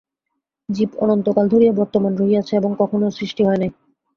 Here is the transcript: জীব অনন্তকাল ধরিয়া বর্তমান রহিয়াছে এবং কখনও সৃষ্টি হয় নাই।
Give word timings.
জীব 0.69 0.89
অনন্তকাল 0.99 1.45
ধরিয়া 1.49 1.73
বর্তমান 1.79 2.13
রহিয়াছে 2.15 2.53
এবং 2.55 2.71
কখনও 2.81 3.15
সৃষ্টি 3.17 3.41
হয় 3.45 3.59
নাই। 3.61 3.71